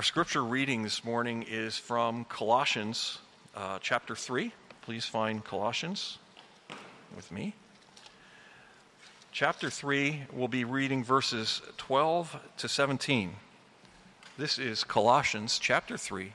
[0.00, 3.18] Our scripture reading this morning is from Colossians
[3.54, 4.50] uh, chapter 3.
[4.80, 6.16] Please find Colossians
[7.14, 7.54] with me.
[9.30, 13.32] Chapter 3, we'll be reading verses 12 to 17.
[14.38, 16.32] This is Colossians chapter 3,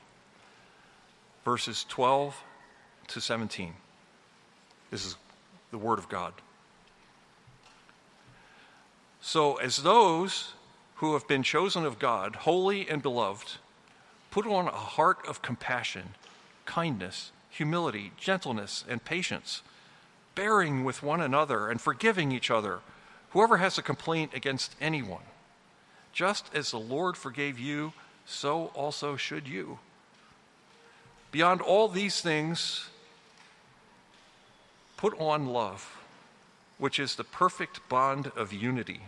[1.44, 2.40] verses 12
[3.08, 3.74] to 17.
[4.92, 5.16] This is
[5.72, 6.34] the Word of God.
[9.20, 10.52] So, as those
[10.96, 13.52] who have been chosen of God, holy and beloved,
[14.30, 16.14] put on a heart of compassion,
[16.64, 19.62] kindness, humility, gentleness, and patience,
[20.34, 22.80] bearing with one another and forgiving each other,
[23.30, 25.22] whoever has a complaint against anyone.
[26.12, 27.92] Just as the Lord forgave you,
[28.24, 29.78] so also should you.
[31.30, 32.88] Beyond all these things,
[34.96, 35.98] put on love,
[36.78, 39.02] which is the perfect bond of unity.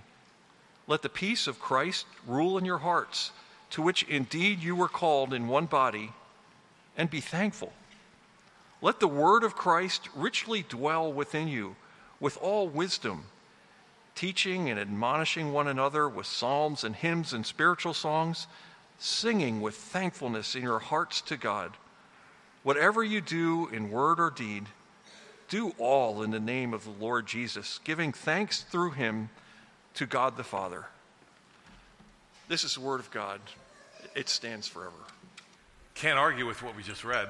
[0.88, 3.30] Let the peace of Christ rule in your hearts,
[3.70, 6.12] to which indeed you were called in one body,
[6.96, 7.74] and be thankful.
[8.80, 11.76] Let the word of Christ richly dwell within you
[12.20, 13.26] with all wisdom,
[14.14, 18.46] teaching and admonishing one another with psalms and hymns and spiritual songs,
[18.98, 21.72] singing with thankfulness in your hearts to God.
[22.62, 24.66] Whatever you do in word or deed,
[25.48, 29.28] do all in the name of the Lord Jesus, giving thanks through him
[29.98, 30.86] to God the Father.
[32.46, 33.40] This is the Word of God.
[34.14, 34.92] It stands forever.
[35.94, 37.26] Can't argue with what we just read.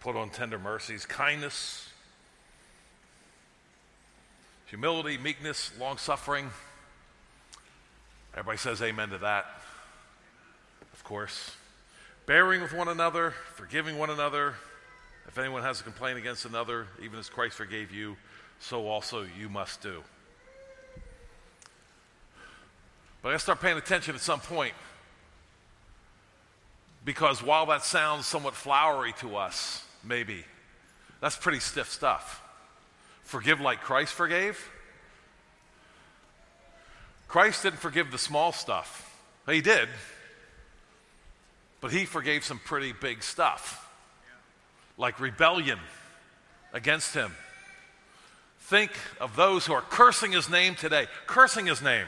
[0.00, 1.86] Put on tender mercies, kindness,
[4.64, 6.48] humility, meekness, long suffering.
[8.32, 9.44] Everybody says amen to that,
[10.94, 11.50] of course.
[12.24, 14.54] Bearing with one another, forgiving one another
[15.28, 18.16] if anyone has a complaint against another, even as Christ forgave you,
[18.58, 20.02] so also you must do.
[23.22, 24.74] But I start paying attention at some point.
[27.04, 30.44] Because while that sounds somewhat flowery to us, maybe,
[31.20, 32.42] that's pretty stiff stuff.
[33.24, 34.70] Forgive like Christ forgave?
[37.28, 39.20] Christ didn't forgive the small stuff.
[39.48, 39.88] He did.
[41.80, 43.83] But he forgave some pretty big stuff
[44.96, 45.78] like rebellion
[46.72, 47.32] against him.
[48.60, 52.06] Think of those who are cursing his name today, cursing his name.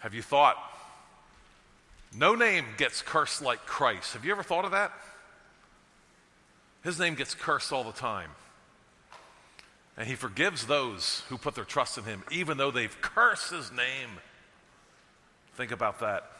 [0.00, 0.56] Have you thought?
[2.14, 4.14] No name gets cursed like Christ.
[4.14, 4.92] Have you ever thought of that?
[6.84, 8.30] His name gets cursed all the time.
[9.96, 13.72] And he forgives those who put their trust in him, even though they've cursed his
[13.72, 14.10] name.
[15.54, 16.30] Think about that.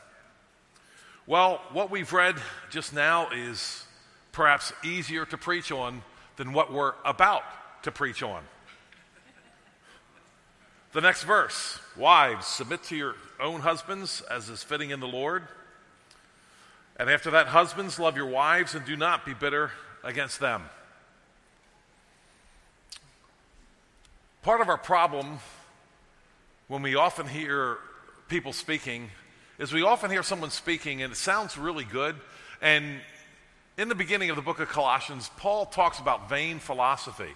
[1.27, 2.37] Well, what we've read
[2.71, 3.85] just now is
[4.39, 6.01] perhaps easier to preach on
[6.37, 7.43] than what we're about
[7.83, 8.41] to preach on.
[10.93, 15.43] The next verse Wives, submit to your own husbands as is fitting in the Lord.
[16.97, 19.73] And after that, husbands, love your wives and do not be bitter
[20.05, 20.63] against them.
[24.43, 25.41] Part of our problem
[26.69, 27.79] when we often hear
[28.29, 29.11] people speaking
[29.59, 32.15] is we often hear someone speaking and it sounds really good,
[32.63, 33.01] and
[33.79, 37.33] in the beginning of the book of Colossians, Paul talks about vain philosophy.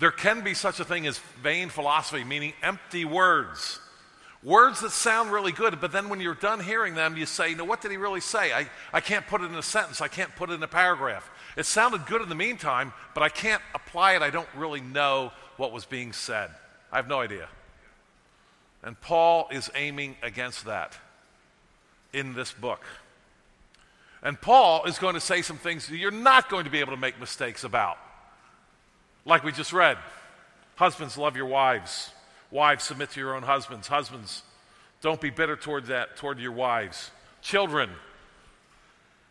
[0.00, 3.78] There can be such a thing as vain philosophy, meaning empty words.
[4.42, 7.64] Words that sound really good, but then when you're done hearing them, you say, No,
[7.64, 8.52] what did he really say?
[8.52, 10.00] I, I can't put it in a sentence.
[10.00, 11.28] I can't put it in a paragraph.
[11.56, 14.22] It sounded good in the meantime, but I can't apply it.
[14.22, 16.50] I don't really know what was being said.
[16.92, 17.48] I have no idea.
[18.82, 20.96] And Paul is aiming against that
[22.12, 22.84] in this book.
[24.22, 26.92] And Paul is going to say some things that you're not going to be able
[26.92, 27.98] to make mistakes about.
[29.24, 29.98] Like we just read
[30.76, 32.10] Husbands, love your wives.
[32.52, 33.88] Wives, submit to your own husbands.
[33.88, 34.42] Husbands,
[35.00, 37.10] don't be bitter toward that, toward your wives.
[37.42, 37.90] Children,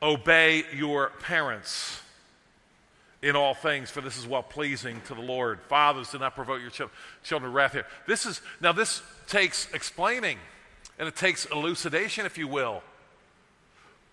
[0.01, 2.01] obey your parents
[3.21, 5.59] in all things, for this is well pleasing to the Lord.
[5.69, 6.91] Fathers, do not provoke your ch-
[7.23, 7.85] children to wrath here.
[8.05, 10.37] This is now this takes explaining
[10.99, 12.83] and it takes elucidation, if you will.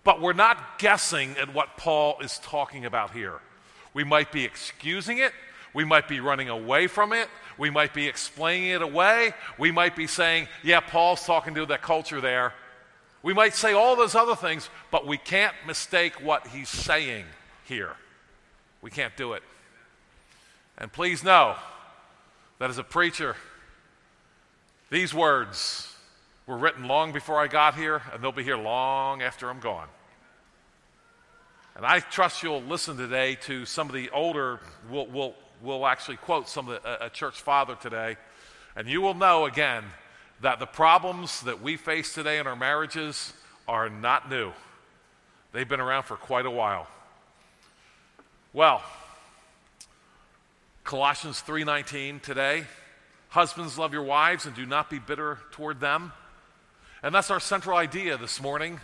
[0.05, 3.39] But we're not guessing at what Paul is talking about here.
[3.93, 5.33] We might be excusing it.
[5.73, 7.27] We might be running away from it.
[7.57, 9.33] We might be explaining it away.
[9.57, 12.53] We might be saying, yeah, Paul's talking to that culture there.
[13.23, 17.25] We might say all those other things, but we can't mistake what he's saying
[17.65, 17.95] here.
[18.81, 19.41] We can't do it.
[20.77, 21.55] And please know
[22.59, 23.35] that as a preacher,
[24.91, 25.91] these words
[26.45, 29.87] were written long before I got here, and they'll be here long after I'm gone.
[31.75, 36.15] And I trust you'll listen today to some of the older, we'll, we'll, we'll actually
[36.17, 38.15] quote some of the, a, a church father today
[38.77, 39.83] And you will know again
[40.41, 43.33] that the problems that we face today in our marriages
[43.67, 44.51] are not new.
[45.51, 46.87] They've been around for quite a while.
[48.53, 48.81] Well,
[50.85, 52.65] Colossians 3:19 today,
[53.29, 56.13] husbands love your wives and do not be bitter toward them.
[57.01, 58.79] And that's our central idea this morning.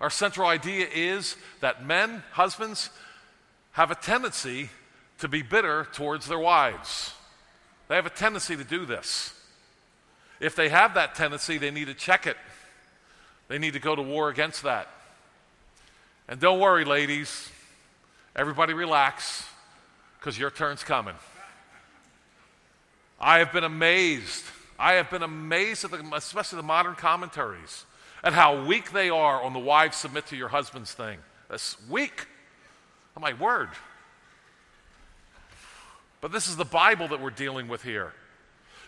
[0.00, 2.90] Our central idea is that men, husbands,
[3.72, 4.70] have a tendency
[5.18, 7.14] to be bitter towards their wives.
[7.88, 9.32] They have a tendency to do this.
[10.38, 12.36] If they have that tendency, they need to check it.
[13.48, 14.88] They need to go to war against that.
[16.28, 17.50] And don't worry, ladies.
[18.34, 19.48] Everybody relax,
[20.18, 21.14] because your turn's coming.
[23.18, 24.44] I have been amazed.
[24.78, 27.85] I have been amazed at the, especially the modern commentaries
[28.26, 31.18] at how weak they are on the wives submit to your husband's thing.
[31.48, 32.26] That's weak.
[33.16, 33.68] I'm like, word.
[36.20, 38.12] But this is the Bible that we're dealing with here.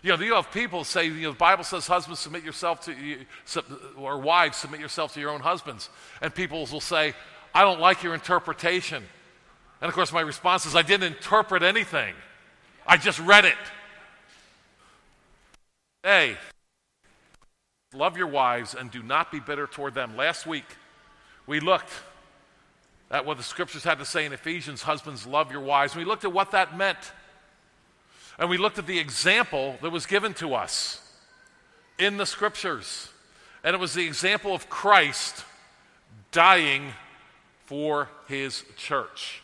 [0.02, 2.92] You know, you have people say, you know, the Bible says, husbands, submit yourself to,
[3.96, 5.88] or wives, submit yourself to your own husbands.
[6.20, 7.14] And people will say,
[7.54, 9.04] I don't like your interpretation.
[9.80, 12.16] And of course, my response is, I didn't interpret anything,
[12.84, 13.54] I just read it.
[16.02, 16.36] Hey,
[17.94, 20.16] love your wives and do not be bitter toward them.
[20.16, 20.66] Last week,
[21.46, 21.92] we looked
[23.10, 25.96] at what the scriptures had to say in Ephesians husbands, love your wives.
[25.96, 26.98] We looked at what that meant.
[28.38, 31.00] And we looked at the example that was given to us
[31.98, 33.08] in the scriptures.
[33.64, 35.44] And it was the example of Christ
[36.30, 36.92] dying
[37.64, 39.42] for his church.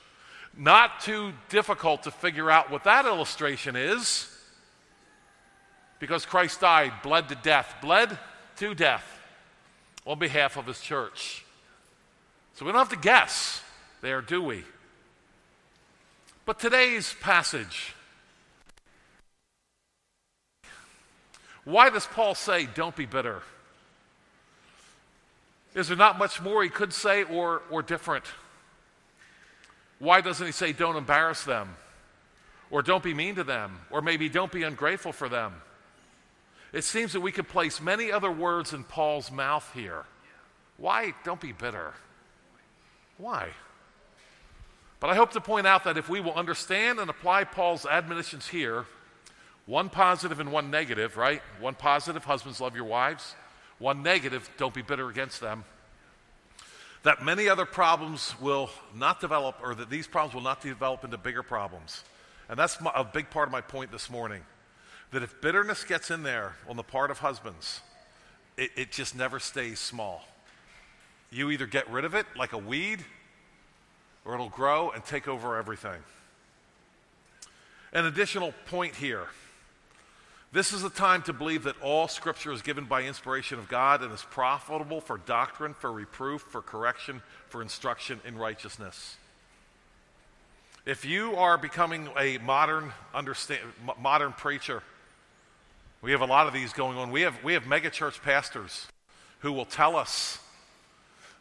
[0.56, 4.30] Not too difficult to figure out what that illustration is
[5.98, 8.16] because Christ died, bled to death, bled
[8.58, 9.04] to death
[10.06, 11.44] on behalf of his church.
[12.54, 13.62] So we don't have to guess
[14.00, 14.64] there, do we?
[16.46, 17.94] But today's passage
[21.64, 23.42] Why does Paul say, don't be bitter?
[25.74, 28.24] Is there not much more he could say or, or different?
[29.98, 31.70] Why doesn't he say, don't embarrass them?
[32.70, 33.78] Or don't be mean to them?
[33.90, 35.54] Or maybe don't be ungrateful for them?
[36.74, 40.04] It seems that we could place many other words in Paul's mouth here.
[40.76, 41.94] Why don't be bitter?
[43.16, 43.50] Why?
[44.98, 48.48] But I hope to point out that if we will understand and apply Paul's admonitions
[48.48, 48.86] here,
[49.66, 51.42] one positive and one negative, right?
[51.60, 53.36] One positive, husbands love your wives.
[53.78, 55.64] One negative, don't be bitter against them.
[57.04, 61.18] That many other problems will not develop, or that these problems will not develop into
[61.18, 62.02] bigger problems.
[62.48, 64.42] And that's my, a big part of my point this morning.
[65.14, 67.82] That if bitterness gets in there on the part of husbands,
[68.56, 70.26] it, it just never stays small.
[71.30, 72.98] You either get rid of it like a weed,
[74.24, 76.02] or it'll grow and take over everything.
[77.92, 79.28] An additional point here
[80.50, 84.02] this is the time to believe that all Scripture is given by inspiration of God
[84.02, 89.16] and is profitable for doctrine, for reproof, for correction, for instruction in righteousness.
[90.86, 93.60] If you are becoming a modern, understand,
[94.00, 94.82] modern preacher,
[96.04, 97.10] we have a lot of these going on.
[97.10, 98.86] We have, we have megachurch pastors
[99.38, 100.38] who will tell us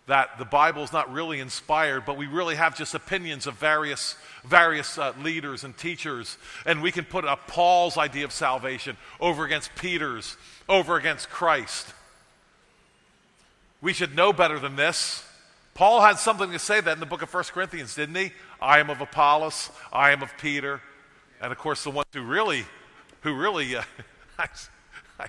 [0.08, 4.16] that the Bible is not really inspired, but we really have just opinions of various,
[4.46, 6.38] various uh, leaders and teachers.
[6.66, 10.38] And we can put up Paul's idea of salvation over against Peter's,
[10.70, 11.94] over against Christ.
[13.82, 15.28] We should know better than this.
[15.74, 18.32] Paul had something to say that in the book of 1 Corinthians, didn't he?
[18.62, 20.80] I am of Apollos, I am of Peter.
[21.42, 22.64] And of course, the ones who really,
[23.24, 23.84] who really, uh,
[24.40, 24.48] I,
[25.20, 25.28] I,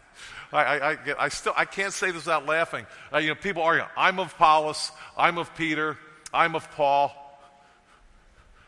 [0.52, 2.86] I, I, I, still I can't say this without laughing.
[3.12, 4.92] Uh, you know, people argue, I'm of Apollos.
[5.16, 5.96] I'm of Peter,
[6.32, 7.12] I'm of Paul.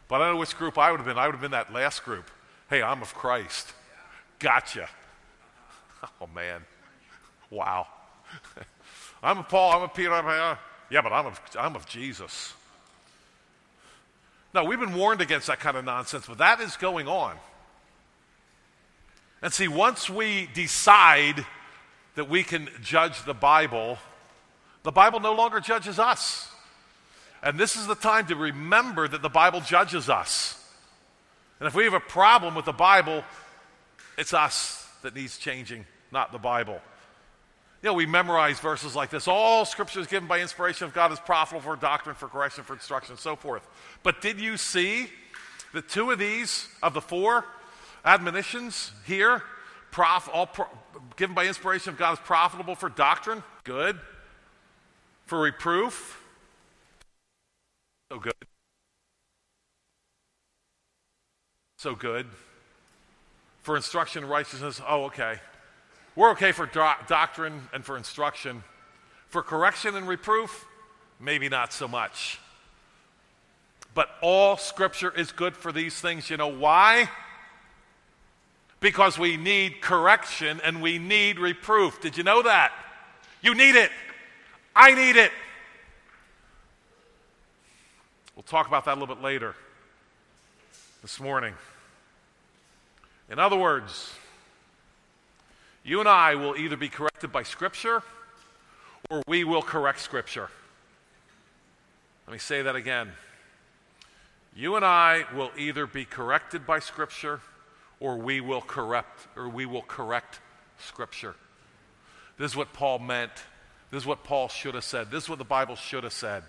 [0.09, 1.19] But I don't know which group I would have been.
[1.19, 2.31] I would have been that last group.
[2.71, 3.73] Hey, I'm of Christ.
[4.38, 4.88] Gotcha.
[6.21, 6.61] Oh, man.
[7.50, 7.88] Wow.
[9.23, 10.57] I'm of Paul, I'm of Peter, I'm uh,
[10.88, 12.52] yeah, but I'm of, I'm of Jesus.
[14.55, 17.37] Now, we've been warned against that kind of nonsense, but that is going on.
[19.47, 21.47] And see, once we decide
[22.17, 23.97] that we can judge the Bible,
[24.83, 26.50] the Bible no longer judges us.
[27.45, 30.61] And this is the time to remember that the Bible judges us.
[31.61, 33.23] And if we have a problem with the Bible,
[34.19, 36.81] it's us that needs changing, not the Bible.
[37.85, 41.12] You know, we memorize verses like this All scripture is given by inspiration of God
[41.12, 43.65] is profitable for doctrine, for correction, for instruction, and so forth.
[44.03, 45.07] But did you see
[45.73, 47.45] that two of these, of the four
[48.06, 49.42] admonitions here,
[49.90, 50.66] prof, all pro,
[51.16, 53.98] given by inspiration of God is profitable for doctrine, good.
[55.26, 56.22] For reproof,
[58.12, 58.32] so good.
[61.78, 62.26] So good.
[63.62, 65.40] for instruction in righteousness, oh, okay.
[66.14, 68.62] We're okay for do- doctrine and for instruction.
[69.26, 70.64] For correction and reproof,
[71.18, 72.38] maybe not so much.
[73.92, 76.30] But all scripture is good for these things.
[76.30, 77.08] You know why?
[78.87, 82.00] Because we need correction and we need reproof.
[82.00, 82.71] Did you know that?
[83.43, 83.90] You need it.
[84.76, 85.33] I need it.
[88.37, 89.57] We'll talk about that a little bit later
[91.02, 91.55] this morning.
[93.28, 94.14] In other words,
[95.83, 98.05] you and I will either be corrected by Scripture
[99.11, 100.49] or we will correct Scripture.
[102.28, 103.11] Let me say that again.
[104.55, 107.40] You and I will either be corrected by Scripture
[108.00, 110.41] or we will correct or we will correct
[110.79, 111.35] Scripture.
[112.38, 113.33] This is what Paul meant.
[113.91, 115.11] This is what Paul should have said.
[115.11, 116.43] This is what the Bible should have said.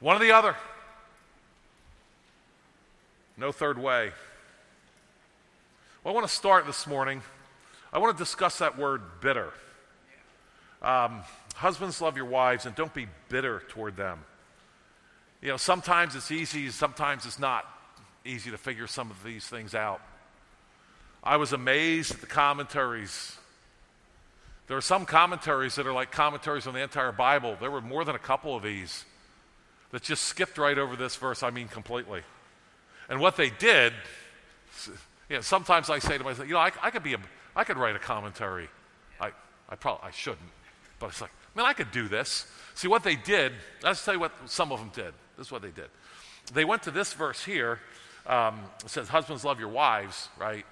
[0.00, 0.56] One or the other.
[3.36, 4.12] No third way.
[6.02, 7.22] Well, I want to start this morning.
[7.92, 9.52] I want to discuss that word bitter.
[10.82, 11.22] Um,
[11.54, 14.18] husbands, love your wives and don't be bitter toward them.
[15.40, 17.66] You know, sometimes it's easy, sometimes it's not
[18.24, 20.00] easy to figure some of these things out.
[21.22, 23.36] I was amazed at the commentaries.
[24.66, 27.56] There are some commentaries that are like commentaries on the entire Bible.
[27.60, 29.04] There were more than a couple of these
[29.90, 32.22] that just skipped right over this verse, I mean, completely.
[33.08, 33.92] And what they did,
[35.28, 37.18] you know, sometimes I say to myself, you know, I, I could be a,
[37.54, 38.68] I could write a commentary.
[39.20, 39.32] I,
[39.68, 40.40] I probably, I shouldn't,
[40.98, 42.46] but it's like, man, I could do this.
[42.74, 43.52] See, what they did,
[43.82, 45.12] let's tell you what some of them did.
[45.36, 45.88] This is what they did.
[46.52, 47.80] They went to this verse here.
[48.26, 50.64] Um, it says, husbands love your wives, right?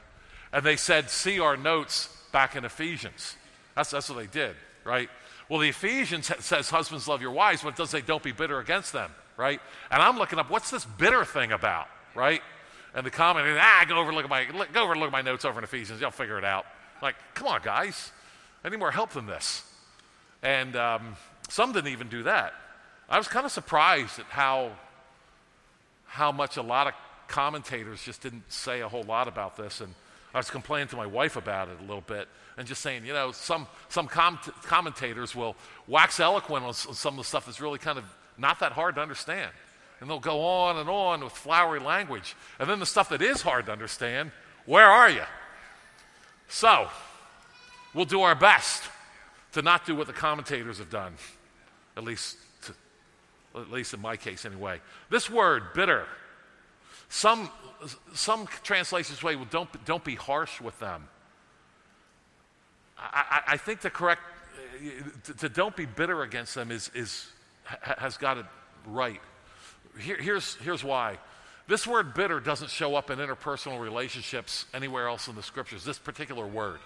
[0.53, 3.37] And they said, see our notes back in Ephesians.
[3.75, 5.09] That's, that's what they did, right?
[5.49, 8.59] Well, the Ephesians says, husbands love your wives, but it does say, don't be bitter
[8.59, 9.61] against them, right?
[9.91, 11.89] And I'm looking up, what's this bitter thing about?
[12.15, 12.43] right?
[12.95, 15.23] And the comment, is, ah, go over look at my go over look at my
[15.23, 16.01] notes over in Ephesians.
[16.01, 16.67] You'll figure it out.
[17.01, 18.13] Like, come on, guys.
[18.65, 19.65] I need more help than this.
[20.43, 21.17] And um,
[21.49, 22.53] some didn't even do that.
[23.09, 24.73] I was kind of surprised at how
[26.05, 26.95] how much a lot of
[27.33, 29.81] commentators just didn't say a whole lot about this.
[29.81, 29.93] And
[30.35, 33.15] I was complaining to my wife about it a little bit and just saying, you
[33.15, 35.57] know, some, some com- commentators will
[35.89, 38.05] wax eloquent on some of the stuff that's really kind of
[38.37, 39.51] not that hard to understand.
[40.01, 42.37] And they'll go on and on with flowery language.
[42.59, 44.31] And then the stuff that is hard to understand,
[44.67, 45.25] where are you?
[46.49, 46.89] So,
[47.95, 48.83] we'll do our best
[49.53, 51.15] to not do what the commentators have done,
[51.97, 52.75] at least, to,
[53.55, 54.81] at least in my case anyway.
[55.09, 56.05] This word, bitter,
[57.13, 57.51] some,
[58.15, 61.07] some translations say, well, don't, don't be harsh with them.
[62.97, 64.23] I, I, I think the correct,
[65.25, 67.27] to, to, don't be bitter against them is, is,
[67.83, 68.47] has got it
[68.87, 69.21] right.
[70.01, 71.19] Here, here's, here's why.
[71.69, 75.99] This word bitter doesn't show up in interpersonal relationships anywhere else in the scriptures, this
[75.99, 76.79] particular word.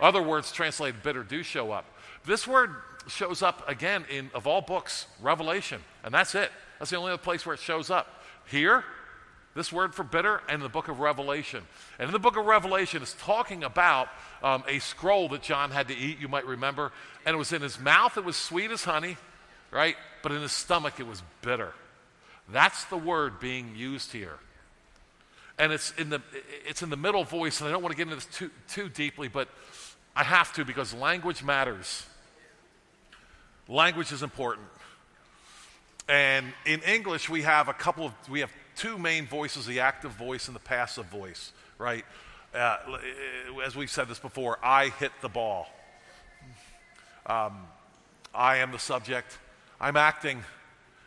[0.00, 1.84] Other words translated bitter do show up.
[2.24, 2.70] This word
[3.08, 6.50] shows up again in, of all books, Revelation, and that's it.
[6.78, 8.22] That's the only other place where it shows up.
[8.46, 8.82] Here,
[9.56, 11.64] this word for bitter, and in the book of Revelation.
[11.98, 14.08] And in the book of Revelation, it's talking about
[14.42, 16.92] um, a scroll that John had to eat, you might remember.
[17.24, 19.16] And it was in his mouth, it was sweet as honey,
[19.70, 19.96] right?
[20.22, 21.72] But in his stomach, it was bitter.
[22.50, 24.38] That's the word being used here.
[25.58, 26.20] And it's in the,
[26.66, 28.90] it's in the middle voice, and I don't want to get into this too, too
[28.90, 29.48] deeply, but
[30.14, 32.04] I have to because language matters.
[33.68, 34.68] Language is important.
[36.08, 40.12] And in English, we have a couple of, we have two main voices the active
[40.12, 42.04] voice and the passive voice, right?
[42.54, 42.76] Uh,
[43.64, 45.66] as we've said this before, I hit the ball.
[47.26, 47.66] Um,
[48.34, 49.38] I am the subject.
[49.80, 50.44] I'm acting.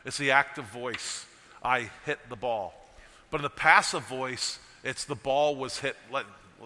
[0.05, 1.25] It's the active voice.
[1.63, 2.73] I hit the ball.
[3.31, 5.95] But in the passive voice, it's the ball was hit,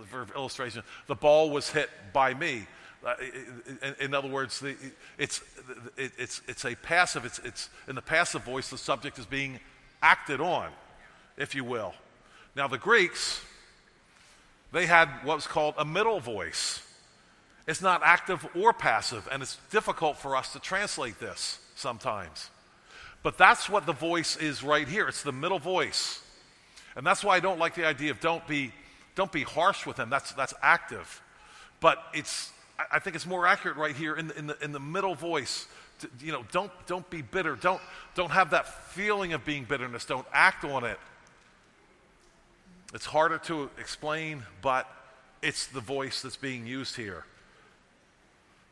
[0.07, 2.65] for illustration, the ball was hit by me.
[3.05, 3.15] Uh,
[3.99, 4.63] in, other words,
[5.17, 5.41] it's,
[5.97, 9.59] it's, it's a passive, it's, it's in the passive voice, the subject is being
[10.01, 10.69] acted on,
[11.37, 11.93] if you will.
[12.55, 13.41] Now, the Greeks,
[14.71, 16.81] they had what was called a middle voice.
[17.67, 22.49] It's not active or passive, and it's difficult for us to translate this sometimes.
[23.23, 25.07] But that's what the voice is right here.
[25.07, 26.21] It's the middle voice.
[26.95, 28.73] And that's why I don't like the idea of don't be,
[29.15, 30.09] don't be harsh with them.
[30.09, 31.21] That's, that's active.
[31.79, 32.51] But it's,
[32.91, 35.67] I think it's more accurate right here in the, in the, in the middle voice.
[35.99, 37.55] To, you know, don't, don't be bitter.
[37.55, 37.81] Don't,
[38.13, 40.05] don't have that feeling of being bitterness.
[40.05, 40.99] Don't act on it.
[42.93, 44.87] It's harder to explain, but
[45.41, 47.25] it's the voice that's being used here.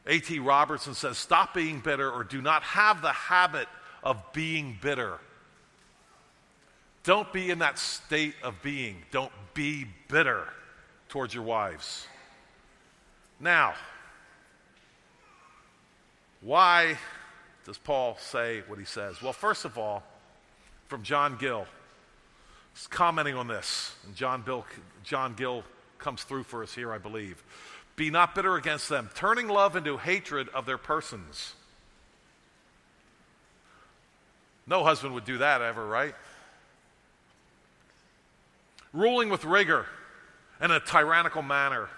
[0.08, 0.40] A.T.
[0.40, 3.68] Robertson says, Stop being bitter or do not have the habit
[4.04, 5.20] of being bitter.
[7.04, 9.04] Don't be in that state of being.
[9.12, 10.48] Don't be bitter
[11.10, 12.08] towards your wives.
[13.40, 13.74] Now,
[16.42, 16.98] why
[17.66, 19.22] does Paul say what he says?
[19.22, 20.04] Well, first of all,
[20.88, 21.66] from John Gill,
[22.88, 24.66] commenting on this, and John, Bill,
[25.04, 25.64] John Gill
[26.00, 27.44] comes through for us here, I believe.
[27.96, 31.54] Be not bitter against them, turning love into hatred of their persons.
[34.66, 36.16] No husband would do that ever, right?
[38.94, 39.86] Ruling with rigor
[40.60, 41.90] and a tyrannical manner,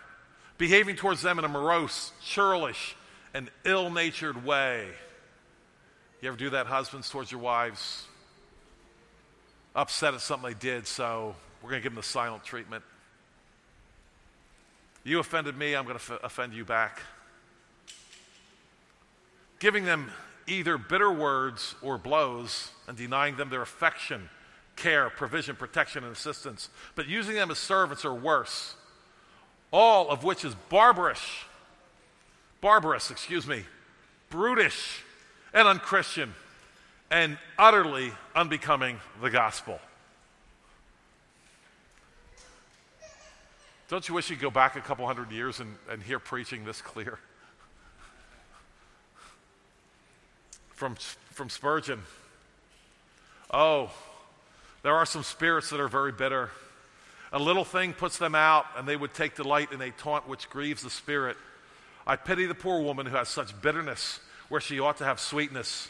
[0.58, 2.96] behaving towards them in a morose, churlish,
[3.34, 4.88] and ill natured way.
[6.22, 8.08] You ever do that, husbands, towards your wives?
[9.75, 12.84] Upset at something they did, so we're going to give them the silent treatment.
[15.03, 17.01] You offended me, I'm going to f- offend you back.
[19.60, 20.12] Giving them
[20.48, 24.30] either bitter words or blows and denying them their affection,
[24.75, 28.75] care, provision, protection, and assistance, but using them as servants or worse,
[29.72, 31.22] all of which is barbarous,
[32.62, 33.63] barbarous, excuse me,
[34.30, 35.01] brutish,
[35.53, 36.34] and unchristian,
[37.13, 39.79] and utterly unbecoming the gospel.
[43.88, 46.82] Don't you wish you'd go back a couple hundred years and, and hear preaching this
[46.82, 47.20] clear?
[50.72, 50.96] From,
[51.29, 52.01] from Spurgeon.
[53.51, 53.91] Oh,
[54.82, 56.50] there are some spirits that are very bitter.
[57.32, 60.50] A little thing puts them out, and they would take delight in a taunt which
[60.50, 61.38] grieves the spirit.
[62.08, 65.89] I pity the poor woman who has such bitterness where she ought to have sweetness.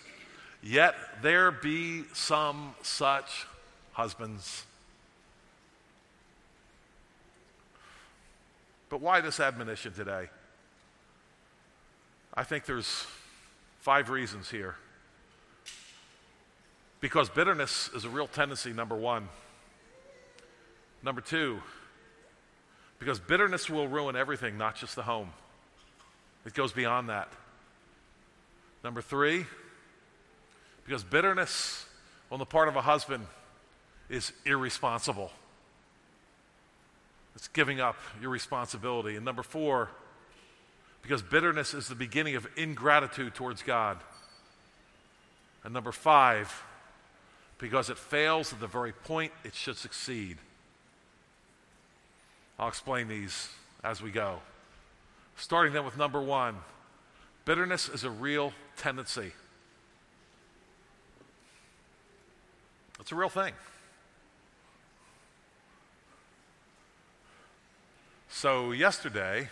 [0.63, 3.45] Yet there be some such
[3.91, 4.63] husbands.
[8.89, 10.29] But why this admonition today?
[12.33, 13.05] I think there's
[13.81, 14.75] five reasons here.
[17.01, 19.27] Because bitterness is a real tendency, number one.
[21.03, 21.61] Number two,
[22.97, 25.31] because bitterness will ruin everything, not just the home.
[26.45, 27.27] It goes beyond that.
[28.85, 29.45] Number three,
[30.85, 31.85] because bitterness
[32.31, 33.25] on the part of a husband
[34.09, 35.31] is irresponsible.
[37.35, 39.15] It's giving up your responsibility.
[39.15, 39.89] And number four,
[41.01, 43.97] because bitterness is the beginning of ingratitude towards God.
[45.63, 46.63] And number five,
[47.57, 50.37] because it fails at the very point it should succeed.
[52.59, 53.49] I'll explain these
[53.83, 54.39] as we go.
[55.35, 56.57] Starting then with number one
[57.45, 59.33] bitterness is a real tendency.
[63.03, 63.51] It's a real thing.
[68.29, 69.49] So, yesterday,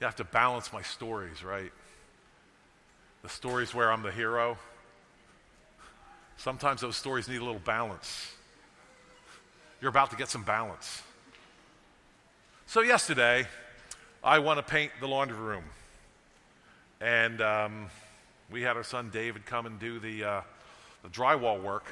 [0.00, 1.70] you have to balance my stories, right?
[3.22, 4.58] The stories where I'm the hero.
[6.36, 8.32] Sometimes those stories need a little balance.
[9.80, 11.02] You're about to get some balance.
[12.66, 13.46] So, yesterday,
[14.24, 15.62] I want to paint the laundry room.
[17.04, 17.86] And um,
[18.50, 20.40] we had our son David come and do the, uh,
[21.02, 21.84] the drywall work.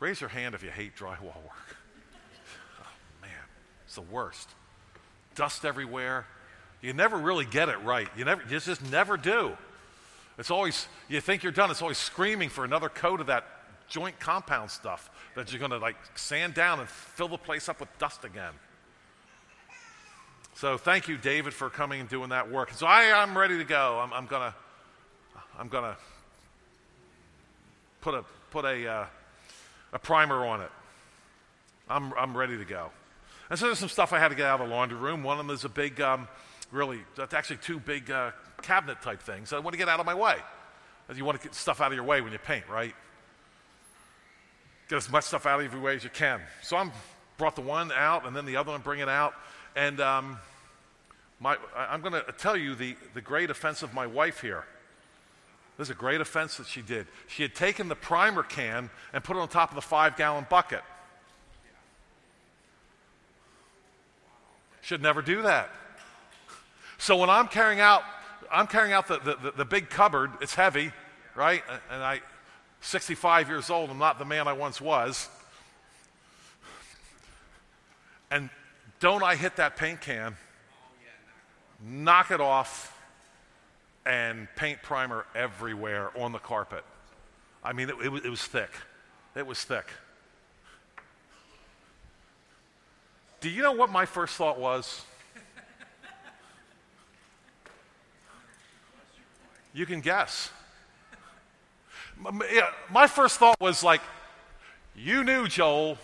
[0.00, 1.76] Raise your hand if you hate drywall work.
[2.80, 3.30] Oh, man,
[3.86, 4.48] it's the worst.
[5.36, 6.26] Dust everywhere.
[6.82, 8.08] You never really get it right.
[8.16, 9.56] You, never, you just never do.
[10.36, 13.44] It's always, you think you're done, it's always screaming for another coat of that
[13.88, 17.78] joint compound stuff that you're going to like sand down and fill the place up
[17.78, 18.52] with dust again.
[20.58, 22.72] So thank you, David, for coming and doing that work.
[22.72, 24.00] So I, I'm ready to go.
[24.02, 24.52] I'm, I'm to
[25.56, 25.96] I'm gonna
[28.00, 29.06] put a, put a, uh,
[29.92, 30.70] a primer on it.
[31.88, 32.90] I'm, I'm ready to go.
[33.50, 35.22] And so there's some stuff I had to get out of the laundry room.
[35.22, 36.26] One of them is a big, um,
[36.72, 39.52] really, that's actually two big uh, cabinet type things.
[39.52, 40.38] I want to get out of my way.
[41.14, 42.96] You want to get stuff out of your way when you paint, right?
[44.88, 46.40] Get as much stuff out of your way as you can.
[46.62, 46.90] So I'm
[47.36, 49.34] brought the one out and then the other one bring it out.
[49.78, 50.38] And um,
[51.38, 54.64] my, I'm going to tell you the, the great offense of my wife here.
[55.76, 57.06] This is a great offense that she did.
[57.28, 60.48] She had taken the primer can and put it on top of the five gallon
[60.50, 60.82] bucket.
[64.80, 65.70] Should never do that.
[66.98, 68.02] So when I'm carrying out,
[68.50, 70.90] I'm carrying out the, the, the big cupboard, it's heavy,
[71.36, 71.62] right?
[71.88, 72.20] And I,
[72.80, 75.28] 65 years old, I'm not the man I once was.
[78.28, 78.50] And
[79.00, 80.36] don't I hit that paint can,
[81.84, 82.94] knock it off,
[84.04, 86.84] and paint primer everywhere on the carpet.
[87.62, 88.70] I mean, it, it, it was thick.
[89.36, 89.86] It was thick.
[93.40, 95.04] Do you know what my first thought was?
[99.72, 100.50] You can guess.
[102.90, 104.00] my first thought was like,
[104.96, 105.98] you knew, Joel,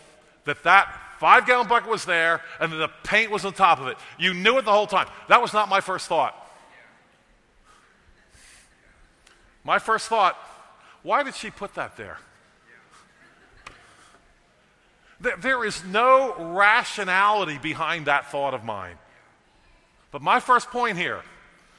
[0.44, 3.88] that that five gallon bucket was there and that the paint was on top of
[3.88, 3.96] it.
[4.18, 5.08] You knew it the whole time.
[5.28, 6.40] That was not my first thought.
[9.64, 10.36] My first thought,
[11.02, 12.18] why did she put that there?
[15.20, 18.96] There is no rationality behind that thought of mine.
[20.10, 21.22] But my first point here,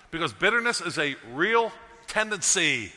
[0.09, 1.71] because bitterness is a real
[2.07, 2.91] tendency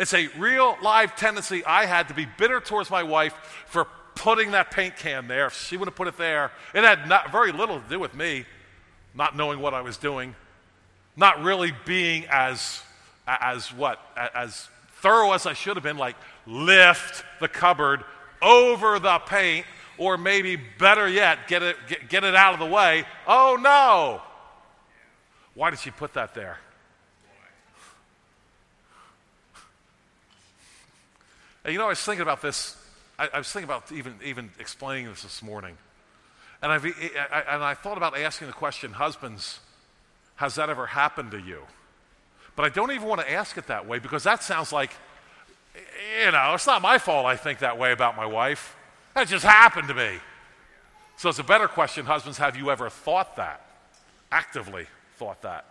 [0.00, 3.34] it's a real live tendency I had to be bitter towards my wife
[3.66, 5.48] for putting that paint can there.
[5.48, 8.14] If she would have put it there, it had not, very little to do with
[8.14, 8.46] me
[9.14, 10.34] not knowing what I was doing,
[11.16, 12.82] not really being as,
[13.26, 14.00] as what,
[14.34, 14.68] as
[15.02, 18.02] thorough as I should have been, like lift the cupboard
[18.40, 19.66] over the paint,
[19.98, 23.04] or maybe better yet, get it, get, get it out of the way.
[23.26, 24.22] Oh no!
[25.52, 26.58] Why did she put that there?
[31.64, 32.76] And you know, I was thinking about this.
[33.18, 35.76] I, I, was thinking about even, even explaining this this morning.
[36.62, 39.60] And, I've, I, and I thought about asking the question, husbands,
[40.36, 41.62] has that ever happened to you?
[42.56, 44.90] But I don't even want to ask it that way because that sounds like,
[46.24, 48.76] you know, it's not my fault I think that way about my wife.
[49.14, 50.18] That just happened to me.
[51.16, 53.60] So it's a better question, husbands, have you ever thought that?
[54.32, 55.66] Actively thought that?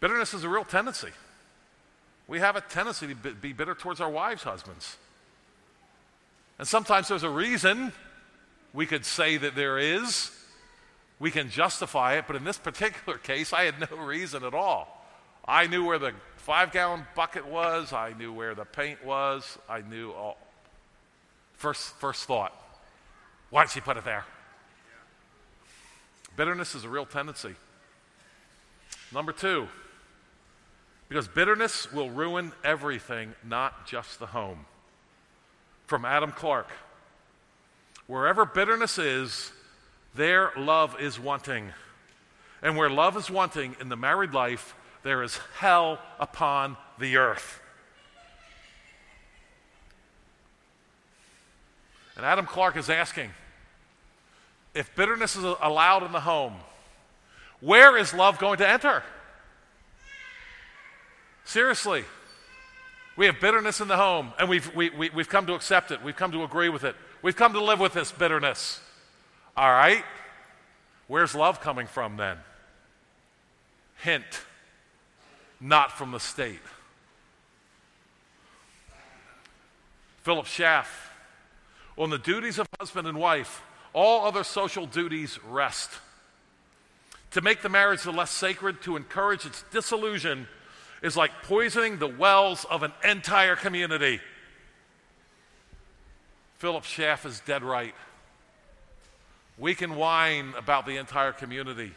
[0.00, 1.10] Bitterness is a real tendency.
[2.32, 4.96] We have a tendency to be bitter towards our wives' husbands.
[6.58, 7.92] And sometimes there's a reason
[8.72, 10.30] we could say that there is.
[11.18, 15.06] We can justify it, but in this particular case, I had no reason at all.
[15.46, 19.82] I knew where the five gallon bucket was, I knew where the paint was, I
[19.82, 20.38] knew all.
[21.56, 22.54] First, first thought
[23.50, 24.24] why did she put it there?
[26.34, 27.56] Bitterness is a real tendency.
[29.12, 29.68] Number two,
[31.12, 34.64] because bitterness will ruin everything, not just the home.
[35.84, 36.70] From Adam Clarke
[38.06, 39.52] Wherever bitterness is,
[40.14, 41.68] there love is wanting.
[42.62, 47.60] And where love is wanting in the married life, there is hell upon the earth.
[52.16, 53.30] And Adam Clarke is asking
[54.74, 56.54] if bitterness is allowed in the home,
[57.60, 59.02] where is love going to enter?
[61.44, 62.04] Seriously.
[63.16, 66.02] We have bitterness in the home, and we've, we, we, we've come to accept it.
[66.02, 66.96] We've come to agree with it.
[67.20, 68.80] We've come to live with this bitterness.
[69.56, 70.02] All right?
[71.08, 72.38] Where's love coming from then?
[73.98, 74.24] Hint
[75.62, 76.60] not from the state.
[80.22, 81.10] Philip Schaff,
[81.96, 85.90] on the duties of husband and wife, all other social duties rest.
[87.32, 90.48] To make the marriage the less sacred, to encourage its dissolution,
[91.02, 94.20] is like poisoning the wells of an entire community.
[96.58, 97.94] Philip Schaff is dead right.
[99.58, 101.92] We can whine about the entire community,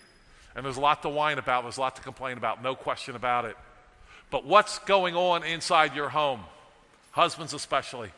[0.55, 3.15] and there's a lot to whine about, there's a lot to complain about, no question
[3.15, 3.55] about it.
[4.31, 6.41] But what's going on inside your home,
[7.11, 8.09] husbands especially?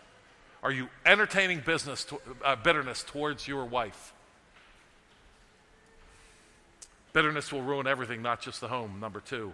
[0.63, 4.13] Are you entertaining business to, uh, bitterness towards your wife?
[7.13, 8.99] Bitterness will ruin everything, not just the home.
[8.99, 9.53] Number two.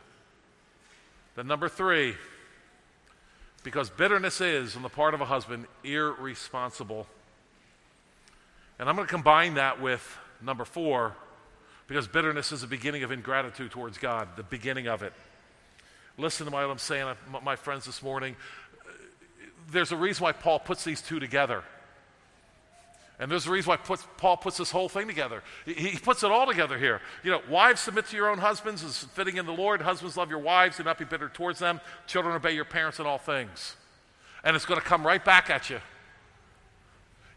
[1.35, 2.15] Then, number three,
[3.63, 7.07] because bitterness is, on the part of a husband, irresponsible.
[8.77, 11.15] And I'm going to combine that with number four,
[11.87, 15.13] because bitterness is the beginning of ingratitude towards God, the beginning of it.
[16.17, 18.35] Listen to what I'm saying, my friends, this morning.
[19.71, 21.63] There's a reason why Paul puts these two together.
[23.19, 25.43] And there's a reason why puts, Paul puts this whole thing together.
[25.65, 26.99] He, he, puts it all together here.
[27.23, 29.81] You know, wives submit to your own husbands as fitting in the Lord.
[29.81, 31.79] Husbands love your wives, do not be bitter towards them.
[32.07, 33.75] Children obey your parents in all things.
[34.43, 35.79] And it's going to come right back at you.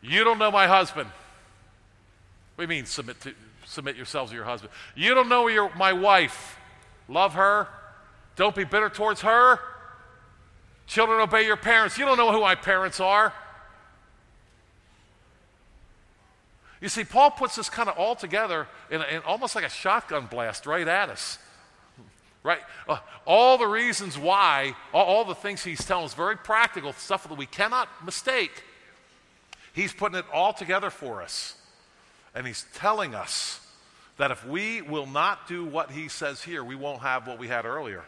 [0.03, 1.11] You don't know my husband.
[2.59, 3.35] You mean submit to
[3.67, 4.73] submit yourselves to your husband?
[4.95, 6.59] You don't know your, my wife.
[7.09, 7.69] Love her.
[8.37, 9.59] Don't be bitter towards her.
[10.87, 11.99] Children obey your parents.
[11.99, 13.33] You don't know who my parents are.
[16.81, 20.27] You see, Paul puts this kind of all together in, in almost like a shotgun
[20.27, 21.39] blast right at us.
[22.43, 22.61] Right?
[22.89, 27.29] Uh, all the reasons why, all, all the things he's telling us, very practical stuff
[27.29, 28.63] that we cannot mistake.
[29.73, 31.57] He's putting it all together for us.
[32.35, 33.61] And he's telling us
[34.19, 37.49] that if we will not do what he says here, we won't have what we
[37.49, 38.05] had earlier.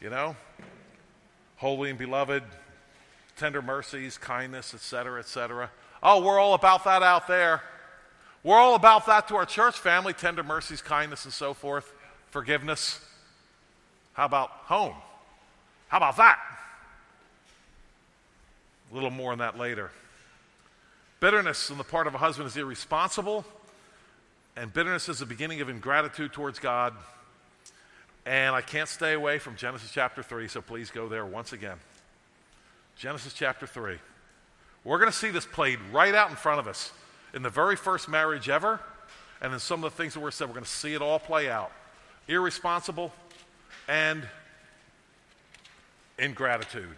[0.00, 0.36] You know?
[1.56, 2.42] Holy and beloved,
[3.36, 5.70] tender mercies, kindness, etc., etc.
[6.02, 7.62] Oh, we're all about that out there.
[8.42, 11.92] We're all about that to our church family tender mercies, kindness, and so forth,
[12.30, 13.04] forgiveness.
[14.14, 14.94] How about home?
[15.88, 16.38] How about that?
[18.90, 19.90] A little more on that later.
[21.20, 23.44] Bitterness on the part of a husband is irresponsible,
[24.56, 26.94] and bitterness is the beginning of ingratitude towards God.
[28.24, 31.76] And I can't stay away from Genesis chapter 3, so please go there once again.
[32.96, 33.98] Genesis chapter 3.
[34.84, 36.90] We're going to see this played right out in front of us
[37.34, 38.80] in the very first marriage ever,
[39.40, 40.48] and in some of the things that were said.
[40.48, 41.72] We're going to see it all play out.
[42.28, 43.12] Irresponsible
[43.88, 44.26] and
[46.18, 46.96] ingratitude.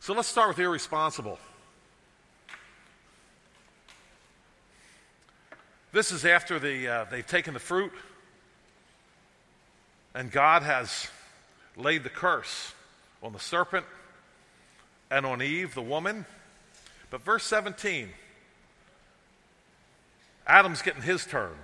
[0.00, 1.38] So let's start with irresponsible.
[5.92, 7.90] This is after the, uh, they've taken the fruit,
[10.14, 11.08] and God has
[11.76, 12.72] laid the curse
[13.22, 13.84] on the serpent
[15.10, 16.26] and on Eve, the woman.
[17.10, 18.10] But verse 17,
[20.46, 21.54] Adam's getting his turn.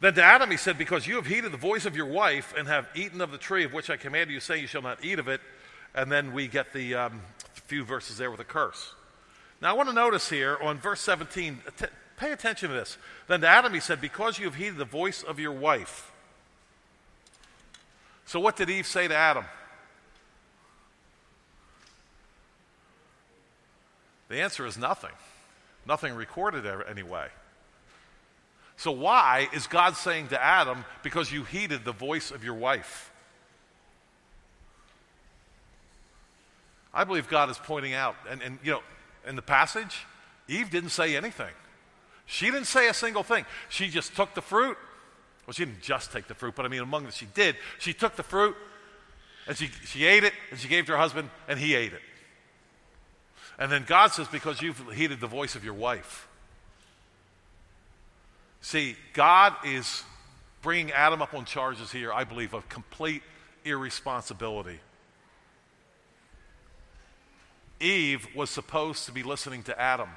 [0.00, 2.66] Then to Adam he said, Because you have heeded the voice of your wife and
[2.68, 5.18] have eaten of the tree of which I commanded you, saying, You shall not eat
[5.18, 5.40] of it.
[5.94, 7.20] And then we get the um,
[7.66, 8.94] few verses there with a curse.
[9.60, 12.98] Now I want to notice here on verse 17, t- pay attention to this.
[13.28, 16.10] Then to Adam he said, Because you have heeded the voice of your wife.
[18.26, 19.44] So what did Eve say to Adam?
[24.28, 25.10] The answer is nothing.
[25.86, 27.28] Nothing recorded anyway.
[28.82, 33.12] So, why is God saying to Adam, because you heeded the voice of your wife?
[36.92, 38.82] I believe God is pointing out, and, and you know,
[39.24, 40.04] in the passage,
[40.48, 41.52] Eve didn't say anything.
[42.26, 43.46] She didn't say a single thing.
[43.68, 44.76] She just took the fruit.
[45.46, 47.54] Well, she didn't just take the fruit, but I mean, among the she did.
[47.78, 48.56] She took the fruit,
[49.46, 51.92] and she, she ate it, and she gave it to her husband, and he ate
[51.92, 52.02] it.
[53.60, 56.26] And then God says, because you've heeded the voice of your wife.
[58.62, 60.04] See, God is
[60.62, 63.22] bringing Adam up on charges here, I believe, of complete
[63.64, 64.78] irresponsibility.
[67.80, 70.08] Eve was supposed to be listening to Adam,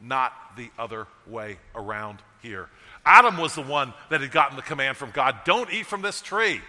[0.00, 2.68] not the other way around here.
[3.04, 6.20] Adam was the one that had gotten the command from God don't eat from this
[6.20, 6.60] tree.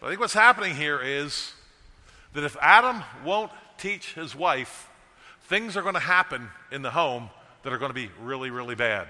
[0.00, 1.52] But I think what's happening here is
[2.32, 4.88] that if Adam won't teach his wife,
[5.42, 7.28] things are going to happen in the home
[7.66, 9.08] that are going to be really, really bad.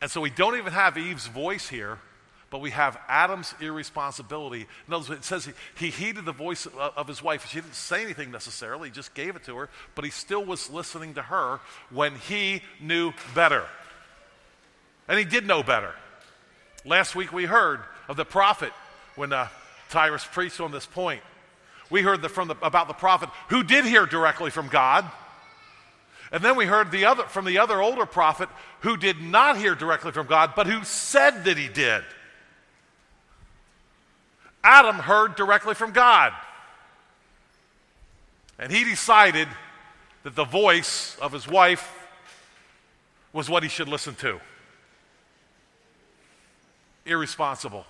[0.00, 1.98] And so we don't even have Eve's voice here,
[2.48, 4.66] but we have Adam's irresponsibility.
[4.86, 7.46] In other words, it says he, he heeded the voice of, of his wife.
[7.50, 10.70] She didn't say anything necessarily, he just gave it to her, but he still was
[10.70, 13.66] listening to her when he knew better.
[15.08, 15.92] And he did know better.
[16.86, 18.72] Last week we heard of the prophet
[19.14, 19.48] when uh,
[19.90, 21.20] Tyrus preached on this point.
[21.90, 25.04] We heard the, from the, about the prophet who did hear directly from God
[26.30, 28.48] and then we heard the other, from the other older prophet
[28.80, 32.02] who did not hear directly from God, but who said that he did.
[34.62, 36.32] Adam heard directly from God.
[38.58, 39.48] And he decided
[40.24, 41.94] that the voice of his wife
[43.32, 44.40] was what he should listen to.
[47.06, 47.86] Irresponsible.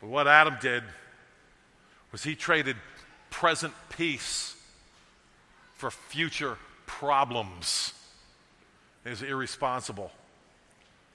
[0.00, 0.84] But what Adam did
[2.12, 2.76] was he traded
[3.30, 4.53] present peace
[5.76, 6.56] for future
[6.86, 7.92] problems
[9.04, 10.10] is irresponsible.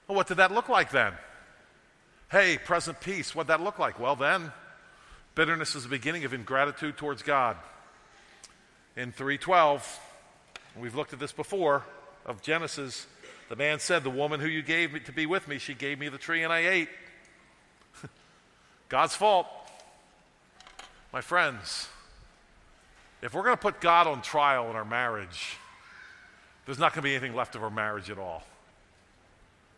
[0.06, 1.12] Well, what did that look like then?
[2.30, 3.98] Hey, present peace, what did that look like?
[3.98, 4.52] Well, then,
[5.34, 7.56] bitterness is the beginning of ingratitude towards God.
[8.96, 10.00] In 312,
[10.78, 11.84] we've looked at this before
[12.26, 13.06] of Genesis,
[13.48, 15.98] the man said, The woman who you gave me to be with me, she gave
[15.98, 16.88] me the tree and I ate.
[18.88, 19.46] God's fault.
[21.12, 21.88] My friends,
[23.22, 25.56] if we're going to put God on trial in our marriage,
[26.66, 28.42] there's not going to be anything left of our marriage at all.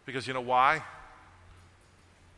[0.07, 0.83] Because you know why?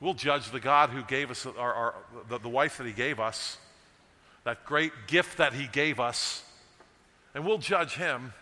[0.01, 1.95] We'll judge the God who gave us, our, our,
[2.29, 3.59] the, the wife that He gave us,
[4.45, 6.43] that great gift that He gave us,
[7.35, 8.33] and we'll judge Him.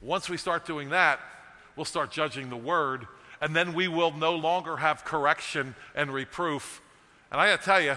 [0.00, 1.18] Once we start doing that,
[1.74, 3.08] we'll start judging the Word,
[3.40, 6.80] and then we will no longer have correction and reproof.
[7.32, 7.96] And I got to tell you,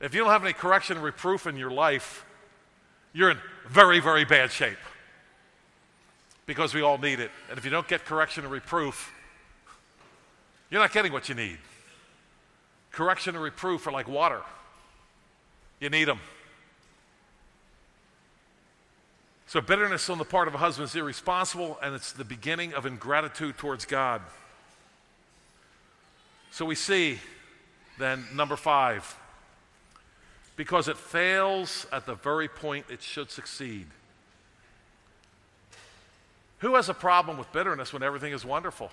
[0.00, 2.25] if you don't have any correction and reproof in your life,
[3.16, 4.76] you're in very, very bad shape
[6.44, 7.30] because we all need it.
[7.48, 9.10] And if you don't get correction and reproof,
[10.70, 11.56] you're not getting what you need.
[12.92, 14.42] Correction and reproof are like water,
[15.80, 16.20] you need them.
[19.46, 22.84] So, bitterness on the part of a husband is irresponsible, and it's the beginning of
[22.84, 24.20] ingratitude towards God.
[26.50, 27.20] So, we see
[27.98, 29.16] then, number five,
[30.56, 33.86] because it fails at the very point it should succeed.
[36.58, 38.90] Who has a problem with bitterness when everything is wonderful?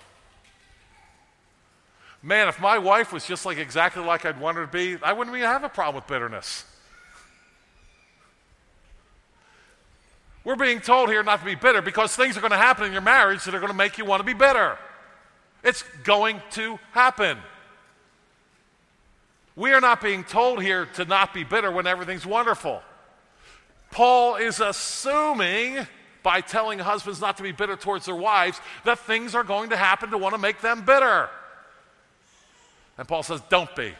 [2.22, 5.12] Man, if my wife was just like exactly like I'd want her to be, I
[5.12, 6.64] wouldn't even have a problem with bitterness.
[10.44, 12.92] We're being told here not to be bitter because things are going to happen in
[12.92, 14.76] your marriage that are going to make you want to be bitter.
[15.62, 17.38] It's going to happen.
[19.56, 22.82] We are not being told here to not be bitter when everything's wonderful.
[23.90, 25.86] Paul is assuming
[26.24, 29.76] by telling husbands not to be bitter towards their wives that things are going to
[29.76, 31.28] happen to want to make them bitter.
[32.98, 33.94] And Paul says, don't be.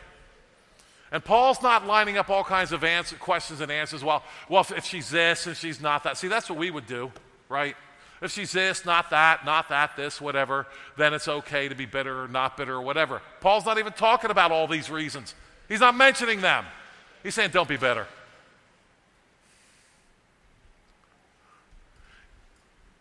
[1.13, 4.03] And Paul's not lining up all kinds of answer, questions and answers.
[4.03, 6.17] Well, well, if, if she's this and she's not that.
[6.17, 7.13] See, that's what we would do,
[7.49, 7.77] right?
[8.21, 12.25] If she's this, not that, not that, this, whatever, then it's okay to be bitter
[12.25, 13.23] or not bitter or whatever.
[13.41, 15.35] Paul's not even talking about all these reasons.
[15.69, 16.65] He's not mentioning them.
[17.23, 18.07] He's saying, don't be bitter.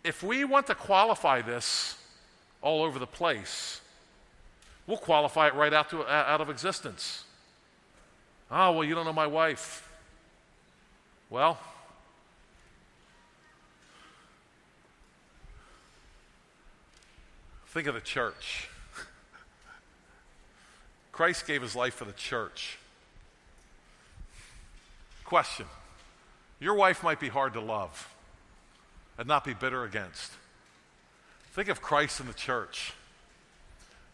[0.03, 1.97] If we want to qualify this
[2.61, 3.81] all over the place,
[4.87, 7.23] we'll qualify it right out, to, uh, out of existence.
[8.51, 9.89] Oh, well, you don't know my wife.
[11.29, 11.57] Well,
[17.67, 18.69] think of the church.
[21.13, 22.77] Christ gave his life for the church.
[25.23, 25.67] Question
[26.59, 28.09] Your wife might be hard to love
[29.17, 30.31] and not be bitter against.
[31.53, 32.93] Think of Christ and the church.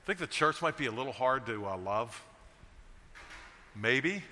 [0.06, 2.22] Think the church might be a little hard to uh, love.
[3.76, 4.24] Maybe.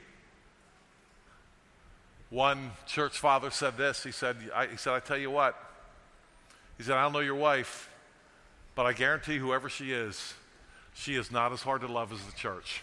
[2.30, 4.04] One church father said this.
[4.04, 5.56] He said, I, he said, I tell you what.
[6.78, 7.90] He said, I don't know your wife,
[8.76, 10.34] but I guarantee whoever she is,
[10.98, 12.82] she is not as hard to love as the church.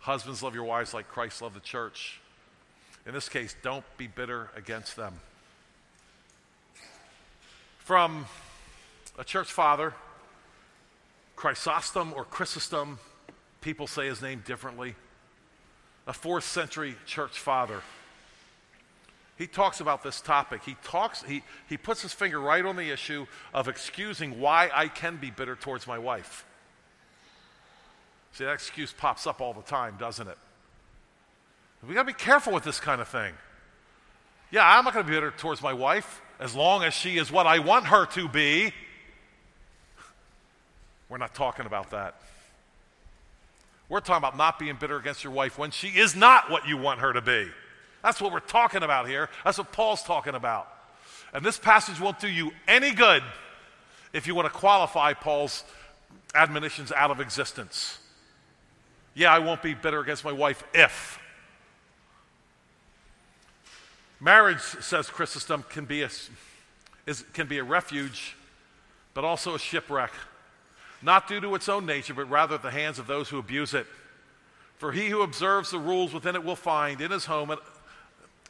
[0.00, 2.18] Husbands, love your wives like Christ loved the church.
[3.06, 5.14] In this case, don't be bitter against them.
[7.78, 8.24] From
[9.18, 9.94] a church father,
[11.36, 12.98] Chrysostom or Chrysostom,
[13.60, 14.94] people say his name differently,
[16.06, 17.82] a fourth century church father.
[19.40, 20.64] He talks about this topic.
[20.64, 23.24] He talks, he, he puts his finger right on the issue
[23.54, 26.44] of excusing why I can be bitter towards my wife.
[28.32, 30.36] See, that excuse pops up all the time, doesn't it?
[31.88, 33.32] We got to be careful with this kind of thing.
[34.50, 37.32] Yeah, I'm not going to be bitter towards my wife as long as she is
[37.32, 38.74] what I want her to be.
[41.08, 42.20] We're not talking about that.
[43.88, 46.76] We're talking about not being bitter against your wife when she is not what you
[46.76, 47.48] want her to be.
[48.02, 49.28] That's what we're talking about here.
[49.44, 50.68] That's what Paul's talking about.
[51.32, 53.22] And this passage won't do you any good
[54.12, 55.64] if you want to qualify Paul's
[56.34, 57.98] admonitions out of existence.
[59.14, 61.18] Yeah, I won't be bitter against my wife if.
[64.20, 66.10] Marriage, says Chrysostom, can be a,
[67.06, 68.36] is, can be a refuge,
[69.14, 70.12] but also a shipwreck,
[71.02, 73.72] not due to its own nature, but rather at the hands of those who abuse
[73.72, 73.86] it.
[74.76, 77.50] For he who observes the rules within it will find in his home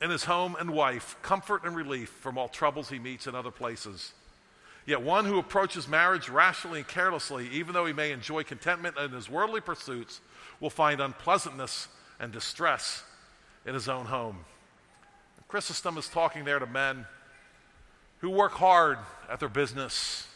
[0.00, 3.34] and, in his home and wife comfort and relief from all troubles he meets in
[3.34, 4.12] other places.
[4.86, 9.12] Yet one who approaches marriage rationally and carelessly, even though he may enjoy contentment in
[9.12, 10.20] his worldly pursuits,
[10.58, 13.04] will find unpleasantness and distress
[13.66, 14.44] in his own home.
[15.48, 17.06] Chrysostom is talking there to men
[18.20, 20.26] who work hard at their business,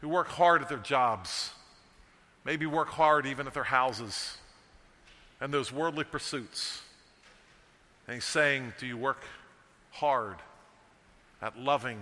[0.00, 1.50] who work hard at their jobs,
[2.44, 4.36] maybe work hard even at their houses
[5.40, 6.82] and those worldly pursuits.
[8.06, 9.22] And he's saying, Do you work
[9.90, 10.36] hard
[11.42, 11.98] at loving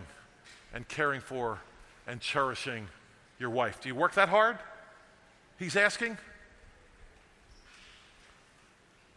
[0.72, 1.60] and caring for
[2.06, 2.88] and cherishing
[3.38, 3.80] your wife?
[3.80, 4.58] Do you work that hard?
[5.58, 6.18] He's asking.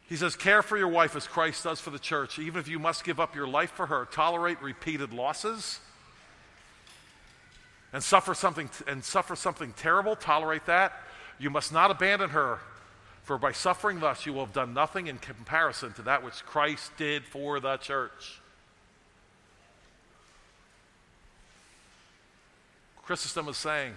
[0.08, 2.39] He says, Care for your wife as Christ does for the church.
[2.39, 5.80] Even if you must give up your life for her, tolerate repeated losses
[7.93, 10.93] and suffer something, and suffer something terrible, tolerate that.
[11.39, 12.60] You must not abandon her,
[13.27, 16.95] for by suffering thus you will have done nothing in comparison to that which Christ
[16.95, 18.39] did for the church.
[23.04, 23.95] Chrysostom is saying,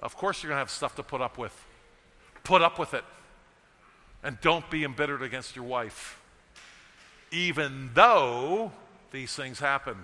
[0.00, 1.52] Of course, you're going to have stuff to put up with.
[2.44, 3.04] Put up with it.
[4.24, 6.18] And don't be embittered against your wife,
[7.30, 8.72] even though
[9.10, 9.96] these things happen.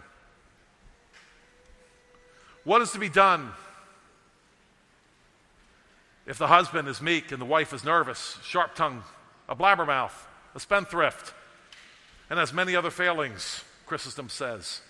[2.64, 3.52] What is to be done
[6.26, 9.02] if the husband is meek and the wife is nervous, sharp tongued,
[9.48, 10.12] a blabbermouth,
[10.54, 11.34] a spendthrift,
[12.30, 14.80] and has many other failings, Chrysostom says?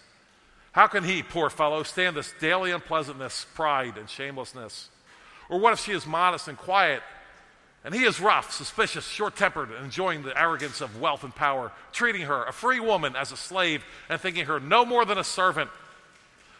[0.73, 4.89] How can he, poor fellow, stand this daily unpleasantness, pride, and shamelessness?
[5.49, 7.03] Or what if she is modest and quiet
[7.85, 11.73] and he is rough, suspicious, short tempered, and enjoying the arrogance of wealth and power,
[11.93, 15.25] treating her, a free woman, as a slave, and thinking her no more than a
[15.25, 15.69] servant.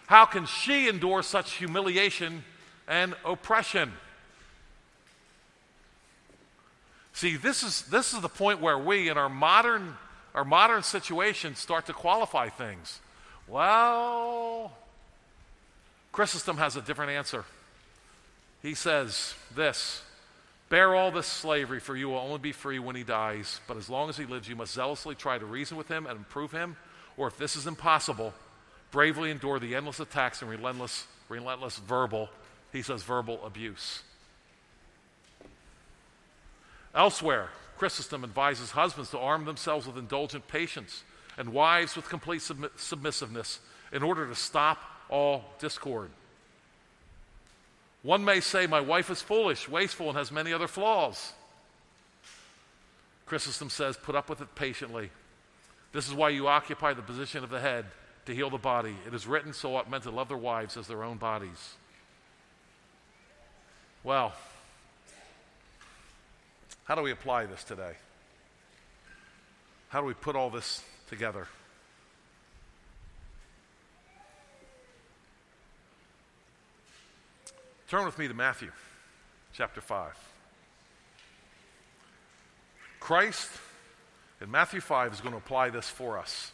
[0.09, 2.43] How can she endure such humiliation
[2.89, 3.93] and oppression.
[7.13, 9.97] See, this is, this is the point where we, in our modern,
[10.35, 13.01] our modern situation, start to qualify things.
[13.47, 14.73] Well,
[16.13, 17.45] Chrysostom has a different answer.
[18.63, 20.03] He says this
[20.69, 23.61] Bear all this slavery, for you will only be free when he dies.
[23.69, 26.17] But as long as he lives, you must zealously try to reason with him and
[26.17, 26.77] improve him.
[27.19, 28.33] Or if this is impossible,
[28.91, 32.31] bravely endure the endless attacks and relentless, relentless verbal,
[32.73, 34.03] he says, verbal abuse.
[36.95, 41.03] Elsewhere, Chrysostom advises husbands to arm themselves with indulgent patience
[41.39, 42.43] and wives with complete
[42.77, 43.61] submissiveness
[43.93, 44.79] in order to stop
[45.09, 46.11] all discord.
[48.03, 51.33] One may say, My wife is foolish, wasteful, and has many other flaws.
[53.27, 55.11] Chrysostom says, Put up with it patiently.
[55.93, 57.87] This is why you occupy the position of the head
[58.27, 58.97] to heal the body.
[59.07, 61.75] It is written, So ought men to love their wives as their own bodies.
[64.05, 64.33] Well,
[66.85, 67.93] how do we apply this today?
[69.89, 71.47] How do we put all this together?
[77.89, 78.73] Turn with me to Matthew
[79.53, 80.13] chapter 5.
[83.01, 83.51] Christ
[84.41, 86.53] in Matthew 5 is going to apply this for us.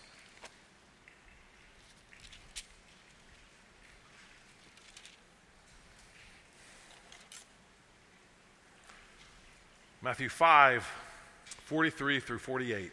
[10.03, 10.87] Matthew 5,
[11.65, 12.93] 43 through 48.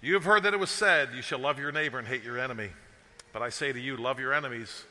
[0.00, 2.38] You have heard that it was said, You shall love your neighbor and hate your
[2.38, 2.70] enemy.
[3.32, 4.84] But I say to you, love your enemies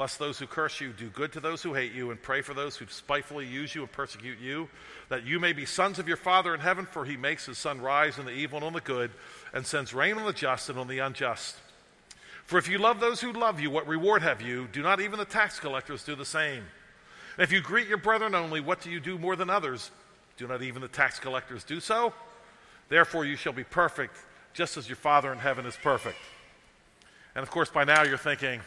[0.00, 2.54] Bless those who curse you, do good to those who hate you, and pray for
[2.54, 4.68] those who spitefully use you and persecute you,
[5.08, 7.80] that you may be sons of your Father in heaven, for he makes his sun
[7.80, 9.10] rise on the evil and on the good,
[9.52, 11.56] and sends rain on the just and on the unjust.
[12.44, 14.68] For if you love those who love you, what reward have you?
[14.72, 16.64] Do not even the tax collectors do the same?
[17.40, 19.90] And if you greet your brethren only, what do you do more than others?
[20.36, 22.12] Do not even the tax collectors do so?
[22.90, 24.14] Therefore, you shall be perfect,
[24.52, 26.18] just as your Father in heaven is perfect.
[27.34, 28.60] And of course, by now you're thinking,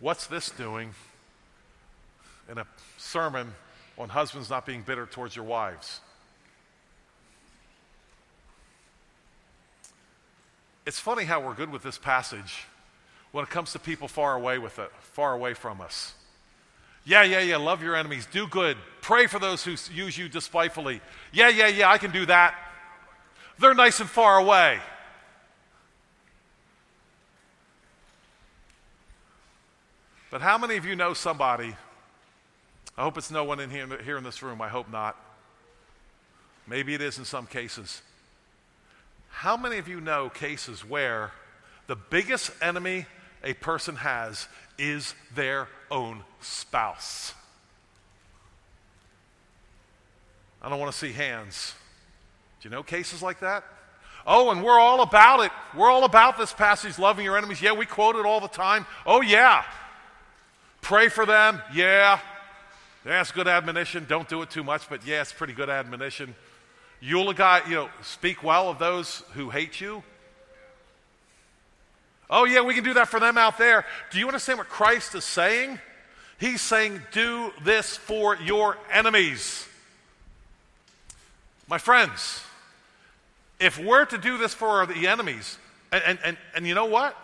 [0.00, 0.92] What's this doing
[2.50, 2.66] in a
[2.98, 3.54] sermon
[3.96, 6.00] on husbands not being bitter towards your wives?
[10.84, 12.64] It's funny how we're good with this passage
[13.30, 16.14] when it comes to people far away with it, far away from us.
[17.04, 21.02] Yeah, yeah, yeah, love your enemies, do good, pray for those who use you despitefully.
[21.32, 22.54] Yeah, yeah, yeah, I can do that.
[23.58, 24.80] They're nice and far away.
[30.30, 31.76] But how many of you know somebody?
[32.96, 34.60] I hope it's no one in here, here in this room.
[34.60, 35.16] I hope not.
[36.66, 38.02] Maybe it is in some cases.
[39.28, 41.32] How many of you know cases where
[41.86, 43.06] the biggest enemy
[43.42, 44.48] a person has
[44.78, 47.32] is their own spouse?
[50.60, 51.74] I don't want to see hands.
[52.60, 53.64] Do you know cases like that?
[54.26, 55.52] Oh, and we're all about it.
[55.76, 57.62] We're all about this passage, loving your enemies.
[57.62, 58.86] Yeah, we quote it all the time.
[59.06, 59.64] Oh, yeah.
[60.80, 62.18] Pray for them, yeah.
[63.04, 64.06] That's good admonition.
[64.08, 66.34] Don't do it too much, but yeah, it's pretty good admonition.
[67.00, 70.02] Eulogize, you know, speak well of those who hate you.
[72.30, 73.84] Oh, yeah, we can do that for them out there.
[74.10, 75.78] Do you understand what Christ is saying?
[76.38, 79.66] He's saying, do this for your enemies.
[81.68, 82.42] My friends,
[83.60, 85.58] if we're to do this for the enemies,
[85.92, 87.16] and, and, and, and you know what?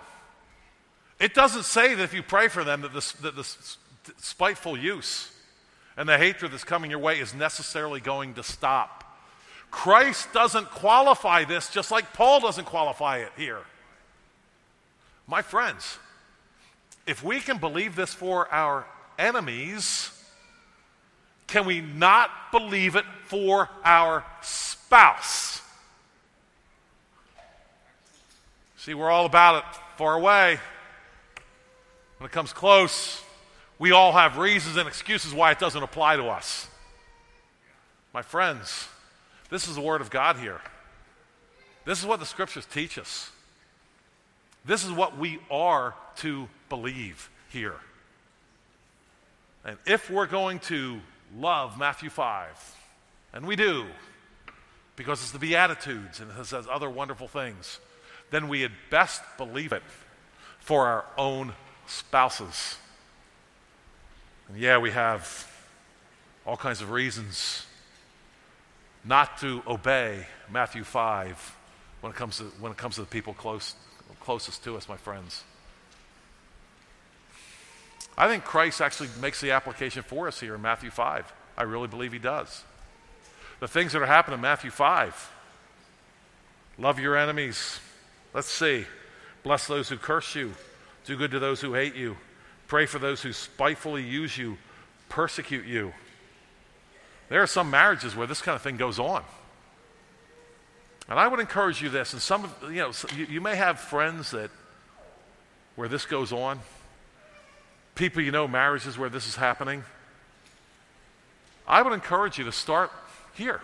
[1.19, 3.45] It doesn't say that if you pray for them that the, that the
[4.19, 5.31] spiteful use
[5.97, 9.05] and the hatred that's coming your way is necessarily going to stop.
[9.71, 13.61] Christ doesn't qualify this just like Paul doesn't qualify it here.
[15.31, 15.97] My friends,
[17.07, 18.85] if we can believe this for our
[19.17, 20.11] enemies,
[21.47, 25.63] can we not believe it for our spouse?
[28.77, 30.59] See, we're all about it far away.
[32.19, 33.23] When it comes close,
[33.79, 36.67] we all have reasons and excuses why it doesn't apply to us.
[38.13, 38.89] My friends,
[39.49, 40.61] this is the Word of God here.
[41.85, 43.31] This is what the Scriptures teach us.
[44.65, 47.77] This is what we are to believe here.
[49.65, 51.01] And if we're going to
[51.37, 52.77] love Matthew 5,
[53.33, 53.87] and we do,
[54.97, 57.79] because it's the Beatitudes and it says other wonderful things,
[58.31, 59.83] then we had best believe it
[60.59, 61.53] for our own
[61.87, 62.77] spouses.
[64.49, 65.51] And yeah, we have
[66.47, 67.67] all kinds of reasons
[69.05, 71.57] not to obey Matthew 5
[72.01, 73.75] when it comes to, when it comes to the people close,
[74.21, 75.45] closest to us, my friends.
[78.17, 81.33] I think Christ actually makes the application for us here in Matthew 5.
[81.57, 82.65] I really believe he does.
[83.61, 85.33] The things that are happening in Matthew 5
[86.79, 87.81] love your enemies.
[88.33, 88.87] Let's see.
[89.43, 90.53] Bless those who curse you,
[91.07, 92.17] do good to those who hate you,
[92.69, 94.59] pray for those who spitefully use you,
[95.09, 95.93] persecute you.
[97.31, 99.23] There are some marriages where this kind of thing goes on.
[101.11, 103.81] And I would encourage you this, and some of, you know, you, you may have
[103.81, 104.49] friends that
[105.75, 106.61] where this goes on,
[107.97, 109.83] people you know, marriages where this is happening.
[111.67, 112.93] I would encourage you to start
[113.35, 113.61] here.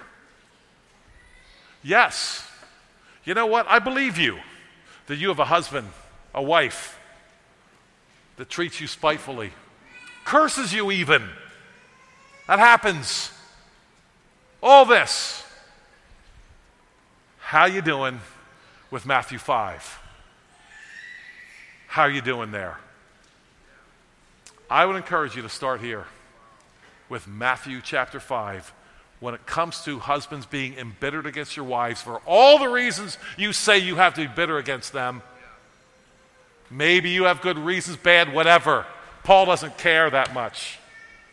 [1.85, 2.45] Yes,
[3.25, 3.67] you know what?
[3.69, 4.41] I believe you
[5.07, 5.89] that you have a husband,
[6.35, 6.99] a wife
[8.39, 9.53] that treats you spitefully,
[10.25, 11.23] curses you even.
[12.49, 13.31] That happens.
[14.61, 15.46] All this.
[17.47, 18.19] How you doing
[18.91, 20.01] with Matthew 5?
[21.87, 22.77] How are you doing there?
[24.69, 26.07] I would encourage you to start here
[27.09, 28.75] with Matthew chapter 5
[29.21, 33.53] when it comes to husbands being embittered against your wives for all the reasons you
[33.53, 35.23] say you have to be bitter against them.
[36.69, 38.87] Maybe you have good reasons, bad, whatever.
[39.23, 40.81] Paul doesn't care that much.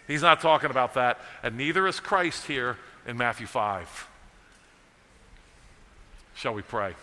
[0.05, 1.19] He's not talking about that.
[1.41, 4.09] And neither is Christ here in Matthew 5.
[6.35, 6.95] Shall we pray?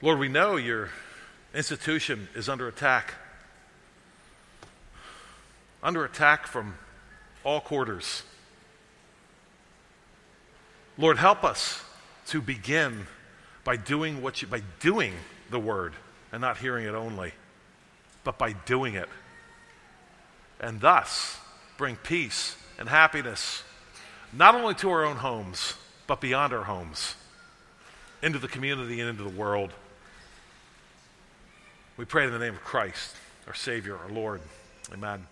[0.00, 0.90] Lord, we know your
[1.54, 3.14] institution is under attack.
[5.82, 6.74] Under attack from
[7.42, 8.22] all quarters.
[10.98, 11.82] Lord, help us
[12.26, 13.06] to begin
[13.64, 15.14] by doing what you by doing
[15.50, 15.94] the word
[16.32, 17.32] and not hearing it only,
[18.24, 19.08] but by doing it.
[20.60, 21.38] And thus
[21.76, 23.62] bring peace and happiness
[24.32, 25.74] not only to our own homes,
[26.06, 27.14] but beyond our homes,
[28.22, 29.72] into the community and into the world.
[31.96, 33.14] We pray in the name of Christ,
[33.46, 34.40] our Savior, our Lord.
[34.92, 35.26] Amen.